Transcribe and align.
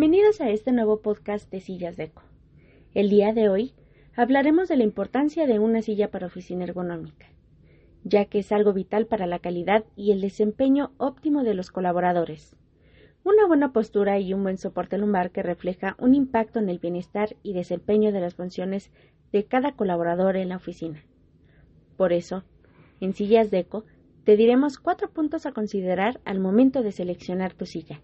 Bienvenidos 0.00 0.40
a 0.40 0.48
este 0.50 0.70
nuevo 0.70 1.00
podcast 1.00 1.50
de 1.50 1.60
Sillas 1.60 1.96
Deco. 1.96 2.22
El 2.94 3.10
día 3.10 3.32
de 3.32 3.48
hoy 3.48 3.74
hablaremos 4.14 4.68
de 4.68 4.76
la 4.76 4.84
importancia 4.84 5.44
de 5.48 5.58
una 5.58 5.82
silla 5.82 6.12
para 6.12 6.28
oficina 6.28 6.62
ergonómica, 6.62 7.26
ya 8.04 8.26
que 8.26 8.38
es 8.38 8.52
algo 8.52 8.72
vital 8.72 9.06
para 9.06 9.26
la 9.26 9.40
calidad 9.40 9.84
y 9.96 10.12
el 10.12 10.20
desempeño 10.20 10.92
óptimo 10.98 11.42
de 11.42 11.54
los 11.54 11.72
colaboradores. 11.72 12.54
Una 13.24 13.44
buena 13.48 13.72
postura 13.72 14.20
y 14.20 14.32
un 14.32 14.44
buen 14.44 14.56
soporte 14.56 14.98
lumbar 14.98 15.32
que 15.32 15.42
refleja 15.42 15.96
un 15.98 16.14
impacto 16.14 16.60
en 16.60 16.68
el 16.68 16.78
bienestar 16.78 17.34
y 17.42 17.52
desempeño 17.52 18.12
de 18.12 18.20
las 18.20 18.36
funciones 18.36 18.92
de 19.32 19.46
cada 19.46 19.72
colaborador 19.72 20.36
en 20.36 20.50
la 20.50 20.58
oficina. 20.58 21.04
Por 21.96 22.12
eso, 22.12 22.44
en 23.00 23.14
Sillas 23.14 23.50
Deco 23.50 23.84
te 24.22 24.36
diremos 24.36 24.78
cuatro 24.78 25.10
puntos 25.10 25.44
a 25.44 25.50
considerar 25.50 26.20
al 26.24 26.38
momento 26.38 26.84
de 26.84 26.92
seleccionar 26.92 27.52
tu 27.54 27.66
silla 27.66 28.00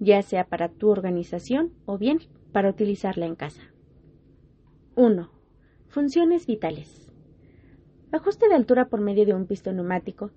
ya 0.00 0.22
sea 0.22 0.46
para 0.46 0.68
tu 0.68 0.90
organización 0.90 1.72
o 1.86 1.98
bien 1.98 2.20
para 2.52 2.70
utilizarla 2.70 3.26
en 3.26 3.34
casa. 3.34 3.62
1. 4.96 5.30
Funciones 5.88 6.46
vitales. 6.46 7.10
Ajuste 8.12 8.48
de 8.48 8.54
altura 8.54 8.88
por 8.88 9.00
medio 9.00 9.26
de 9.26 9.34
un 9.34 9.46
pistón 9.46 9.76
neumático, 9.76 10.30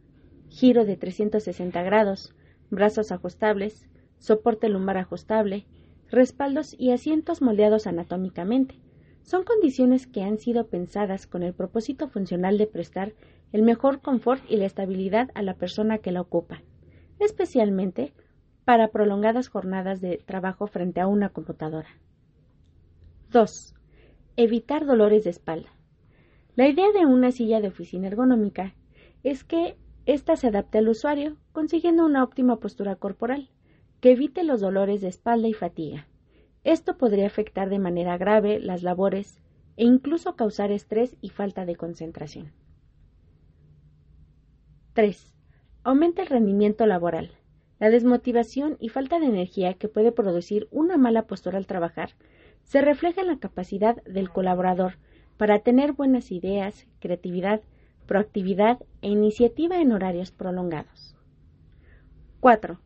giro 0.50 0.86
de 0.86 0.98
360 0.98 1.84
grados, 1.84 2.34
brazos 2.72 3.12
ajustables, 3.12 3.88
soporte 4.18 4.70
lumbar 4.70 4.98
ajustable, 4.98 5.68
respaldos 6.10 6.76
y 6.78 6.92
asientos 6.92 7.42
moldeados 7.42 7.86
anatómicamente. 7.86 8.80
Son 9.22 9.44
condiciones 9.44 10.08
que 10.08 10.24
han 10.24 10.40
sido 10.40 10.68
pensadas 10.68 11.28
con 11.28 11.44
el 11.44 11.54
propósito 11.54 12.08
funcional 12.08 12.58
de 12.58 12.66
prestar 12.66 13.14
el 13.52 13.62
mejor 13.62 14.02
confort 14.02 14.42
y 14.50 14.58
la 14.58 14.66
estabilidad 14.66 15.30
a 15.36 15.42
la 15.42 15.54
persona 15.54 16.00
que 16.00 16.12
la 16.12 16.22
ocupa, 16.22 16.64
especialmente 17.20 18.14
para 18.68 18.90
prolongadas 18.90 19.48
jornadas 19.48 20.02
de 20.02 20.18
trabajo 20.18 20.68
frente 20.68 21.00
a 21.00 21.08
una 21.08 21.30
computadora. 21.30 21.88
2. 23.32 23.74
Evitar 24.36 24.86
dolores 24.86 25.24
de 25.24 25.30
espalda. 25.30 25.70
La 26.58 26.68
idea 26.68 26.92
de 26.92 27.06
una 27.06 27.32
silla 27.32 27.62
de 27.62 27.70
oficina 27.70 28.08
ergonómica 28.08 28.76
es 29.24 29.46
que 29.46 29.78
ésta 30.06 30.36
se 30.36 30.48
adapte 30.48 30.80
al 30.80 30.90
usuario, 30.90 31.38
consiguiendo 31.54 32.06
una 32.06 32.22
óptima 32.22 32.60
postura 32.60 32.98
corporal, 32.98 33.52
que 34.02 34.12
evite 34.12 34.44
los 34.44 34.60
dolores 34.60 35.00
de 35.00 35.08
espalda 35.08 35.48
y 35.48 35.54
fatiga. 35.54 36.06
Esto 36.66 36.98
podría 36.98 37.28
afectar 37.28 37.70
de 37.70 37.80
manera 37.80 38.18
grave 38.18 38.60
las 38.60 38.84
labores 38.84 39.40
e 39.78 39.86
incluso 39.86 40.36
causar 40.36 40.74
estrés 40.74 41.16
y 41.22 41.30
falta 41.30 41.64
de 41.64 41.78
concentración. 41.78 42.52
3. 44.92 45.34
Aumenta 45.86 46.22
el 46.22 46.28
rendimiento 46.28 46.86
laboral. 46.86 47.32
La 47.80 47.90
desmotivación 47.90 48.78
y 48.80 48.90
falta 48.90 49.20
de 49.20 49.28
energía 49.28 49.74
que 49.76 49.88
puede 49.88 50.12
producir 50.12 50.68
una 50.72 50.98
mala 50.98 51.28
postura 51.28 51.58
al 51.58 51.68
trabajar 51.68 52.12
se 52.64 52.82
refleja 52.82 53.22
en 53.22 53.28
la 53.28 53.40
capacidad 53.40 54.04
del 54.04 54.30
colaborador 54.30 54.98
para 55.38 55.60
tener 55.60 55.94
buenas 55.94 56.32
ideas, 56.32 56.88
creatividad, 57.00 57.62
proactividad 58.08 58.80
e 59.02 59.10
iniciativa 59.10 59.80
en 59.80 59.92
horarios 59.92 60.32
prolongados. 60.32 61.16
4. 62.40 62.80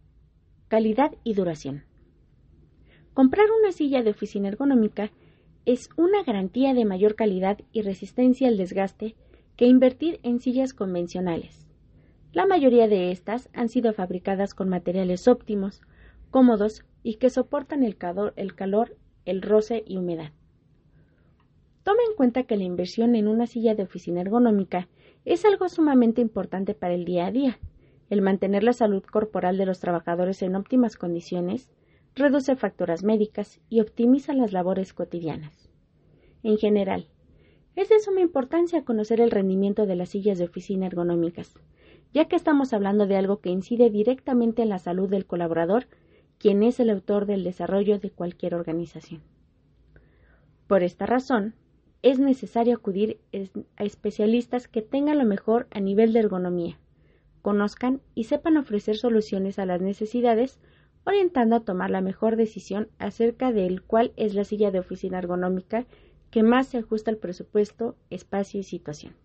Calidad 0.68 1.14
y 1.24 1.36
duración. 1.36 1.84
Comprar 3.14 3.46
una 3.60 3.72
silla 3.72 4.04
de 4.04 4.12
oficina 4.12 4.50
ergonómica 4.50 5.12
es 5.66 5.90
una 5.96 6.24
garantía 6.24 6.74
de 6.74 6.86
mayor 6.86 7.16
calidad 7.16 7.60
y 7.72 7.82
resistencia 7.82 8.48
al 8.48 8.58
desgaste 8.58 9.16
que 9.56 9.68
invertir 9.68 10.20
en 10.24 10.40
sillas 10.40 10.74
convencionales. 10.74 11.71
La 12.34 12.46
mayoría 12.46 12.88
de 12.88 13.12
estas 13.12 13.50
han 13.54 13.68
sido 13.68 13.92
fabricadas 13.92 14.54
con 14.54 14.70
materiales 14.70 15.28
óptimos, 15.28 15.82
cómodos 16.30 16.86
y 17.04 17.16
que 17.16 17.30
soportan 17.30 17.84
el 17.84 17.98
calor, 17.98 18.34
el, 19.26 19.42
roce 19.42 19.84
y 19.86 19.98
humedad. 19.98 20.32
Tome 21.84 22.00
en 22.10 22.16
cuenta 22.16 22.44
que 22.44 22.56
la 22.56 22.64
inversión 22.64 23.16
en 23.16 23.28
una 23.28 23.48
silla 23.48 23.76
de 23.76 23.84
oficina 23.84 24.22
ergonómica 24.22 24.88
es 25.26 25.44
algo 25.44 25.68
sumamente 25.68 26.22
importante 26.22 26.74
para 26.74 26.94
el 26.94 27.04
día 27.04 27.26
a 27.26 27.32
día. 27.32 27.60
El 28.10 28.22
mantener 28.22 28.64
la 28.64 28.74
salud 28.74 29.04
corporal 29.04 29.58
de 29.58 29.66
los 29.66 29.80
trabajadores 29.80 30.42
en 30.42 30.56
óptimas 30.56 30.96
condiciones 30.96 31.70
reduce 32.16 32.56
facturas 32.56 33.04
médicas 33.04 33.60
y 33.70 33.82
optimiza 33.82 34.34
las 34.34 34.54
labores 34.54 34.94
cotidianas. 34.94 35.70
En 36.44 36.58
general, 36.58 37.08
es 37.82 37.90
de 37.90 38.00
suma 38.00 38.22
importancia 38.22 38.86
conocer 38.86 39.20
el 39.20 39.32
rendimiento 39.32 39.88
de 39.88 39.96
las 39.96 40.10
sillas 40.10 40.38
de 40.38 40.46
oficina 40.46 40.86
ergonómicas, 40.86 41.56
ya 42.14 42.26
que 42.26 42.36
estamos 42.36 42.74
hablando 42.74 43.08
de 43.08 43.18
algo 43.18 43.40
que 43.40 43.50
incide 43.50 43.90
directamente 43.90 44.62
en 44.62 44.70
la 44.70 44.78
salud 44.78 45.10
del 45.10 45.26
colaborador, 45.26 45.88
quien 46.38 46.62
es 46.62 46.80
el 46.80 46.92
autor 46.92 47.26
del 47.26 47.44
desarrollo 47.44 47.98
de 47.98 48.12
cualquier 48.12 48.54
organización. 48.54 49.22
Por 50.68 50.84
esta 50.84 51.06
razón, 51.08 51.56
es 52.04 52.20
necesario 52.20 52.76
acudir 52.76 53.20
a 53.78 53.84
especialistas 53.84 54.68
que 54.68 54.82
tengan 54.82 55.18
lo 55.18 55.26
mejor 55.26 55.68
a 55.72 55.80
nivel 55.80 56.14
de 56.14 56.20
ergonomía, 56.20 56.78
conozcan 57.42 58.02
y 58.14 58.26
sepan 58.26 58.58
ofrecer 58.58 58.98
soluciones 58.98 59.58
a 59.58 59.66
las 59.66 59.82
necesidades, 59.82 60.60
orientando 61.04 61.56
a 61.56 61.62
tomar 61.62 61.90
la 61.90 62.02
mejor 62.02 62.36
decisión 62.36 62.90
acerca 63.00 63.52
de 63.52 63.80
cuál 63.88 64.14
es 64.18 64.36
la 64.36 64.44
silla 64.44 64.70
de 64.70 64.80
oficina 64.80 65.18
ergonómica 65.18 65.88
que 66.32 66.44
más 66.44 66.68
se 66.68 66.80
ajusta 66.80 67.12
al 67.12 67.18
presupuesto, 67.18 67.96
espacio 68.10 68.60
y 68.60 68.64
situación. 68.64 69.16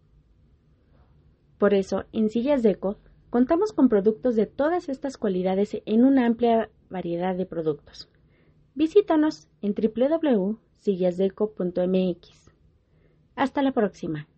Por 1.59 1.73
eso, 1.73 2.05
en 2.13 2.29
Sillas 2.29 2.63
Deco 2.63 2.99
contamos 3.31 3.73
con 3.73 3.89
productos 3.89 4.37
de 4.37 4.47
todas 4.47 4.89
estas 4.89 5.17
cualidades 5.17 5.81
en 5.87 6.05
una 6.05 6.27
amplia 6.27 6.71
variedad 6.91 7.35
de 7.35 7.47
productos. 7.47 8.11
Visítanos 8.75 9.49
en 9.63 9.75
www.sillasdeco.mx. 9.75 12.51
Hasta 13.35 13.63
la 13.63 13.73
próxima. 13.73 14.29